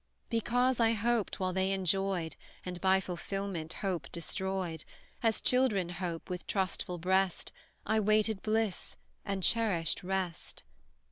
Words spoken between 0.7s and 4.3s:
I hoped while they enjoyed, And by fulfilment, hope